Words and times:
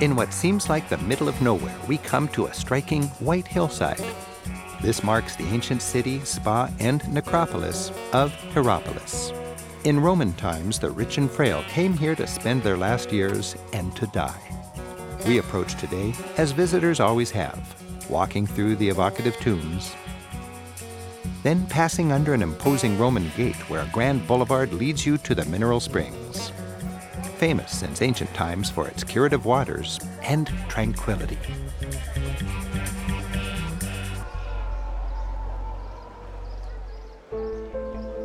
In 0.00 0.16
what 0.16 0.32
seems 0.32 0.68
like 0.68 0.88
the 0.88 0.98
middle 0.98 1.28
of 1.28 1.40
nowhere, 1.40 1.76
we 1.86 1.98
come 1.98 2.26
to 2.28 2.46
a 2.46 2.54
striking 2.54 3.04
white 3.20 3.46
hillside. 3.46 4.02
This 4.80 5.04
marks 5.04 5.36
the 5.36 5.46
ancient 5.46 5.80
city, 5.80 6.18
spa, 6.24 6.68
and 6.80 7.06
necropolis 7.12 7.92
of 8.12 8.32
Hierapolis. 8.52 9.32
In 9.84 10.00
Roman 10.00 10.32
times, 10.32 10.80
the 10.80 10.90
rich 10.90 11.18
and 11.18 11.30
frail 11.30 11.62
came 11.68 11.96
here 11.96 12.16
to 12.16 12.26
spend 12.26 12.62
their 12.62 12.76
last 12.76 13.12
years 13.12 13.54
and 13.72 13.94
to 13.94 14.06
die. 14.08 14.40
We 15.26 15.38
approach 15.38 15.76
today 15.76 16.14
as 16.36 16.50
visitors 16.50 16.98
always 16.98 17.30
have, 17.30 17.74
walking 18.10 18.44
through 18.44 18.76
the 18.76 18.88
evocative 18.88 19.36
tombs, 19.36 19.94
then 21.44 21.64
passing 21.66 22.10
under 22.10 22.34
an 22.34 22.42
imposing 22.42 22.98
Roman 22.98 23.30
gate 23.36 23.68
where 23.68 23.82
a 23.82 23.90
grand 23.92 24.26
boulevard 24.26 24.72
leads 24.72 25.06
you 25.06 25.18
to 25.18 25.34
the 25.34 25.44
mineral 25.44 25.80
springs 25.80 26.52
famous 27.42 27.76
since 27.76 28.02
ancient 28.02 28.32
times 28.34 28.70
for 28.70 28.86
its 28.86 29.02
curative 29.02 29.44
waters 29.44 29.98
and 30.22 30.46
tranquility. 30.68 31.36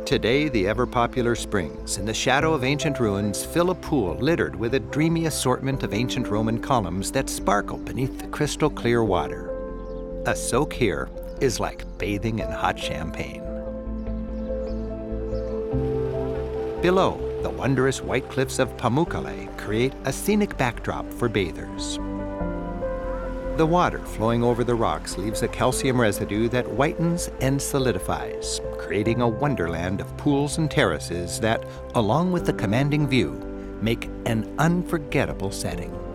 Today, 0.06 0.48
the 0.48 0.68
ever 0.68 0.86
popular 0.86 1.34
springs, 1.34 1.96
in 1.98 2.06
the 2.06 2.14
shadow 2.14 2.54
of 2.54 2.62
ancient 2.62 3.00
ruins, 3.00 3.44
fill 3.44 3.70
a 3.70 3.74
pool 3.74 4.14
littered 4.20 4.54
with 4.54 4.74
a 4.74 4.78
dreamy 4.78 5.26
assortment 5.26 5.82
of 5.82 5.92
ancient 5.92 6.28
Roman 6.28 6.60
columns 6.60 7.10
that 7.10 7.28
sparkle 7.28 7.78
beneath 7.78 8.20
the 8.20 8.28
crystal 8.28 8.70
clear 8.70 9.02
water. 9.02 10.22
A 10.26 10.36
soak 10.36 10.72
here 10.72 11.10
is 11.40 11.58
like 11.58 11.84
bathing 11.98 12.38
in 12.38 12.48
hot 12.52 12.78
champagne. 12.78 13.42
Below, 16.80 17.27
the 17.42 17.50
wondrous 17.50 18.02
white 18.02 18.28
cliffs 18.28 18.58
of 18.58 18.76
Pamukkale 18.76 19.56
create 19.56 19.92
a 20.04 20.12
scenic 20.12 20.56
backdrop 20.56 21.10
for 21.12 21.28
bathers. 21.28 21.98
The 23.56 23.66
water 23.66 23.98
flowing 23.98 24.44
over 24.44 24.62
the 24.62 24.74
rocks 24.74 25.18
leaves 25.18 25.42
a 25.42 25.48
calcium 25.48 26.00
residue 26.00 26.48
that 26.50 26.66
whitens 26.66 27.28
and 27.40 27.60
solidifies, 27.60 28.60
creating 28.78 29.20
a 29.20 29.28
wonderland 29.28 30.00
of 30.00 30.16
pools 30.16 30.58
and 30.58 30.70
terraces 30.70 31.40
that, 31.40 31.64
along 31.94 32.30
with 32.30 32.46
the 32.46 32.52
commanding 32.52 33.08
view, 33.08 33.32
make 33.82 34.08
an 34.26 34.54
unforgettable 34.58 35.50
setting. 35.50 36.07